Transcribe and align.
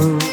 Ooh. 0.00 0.27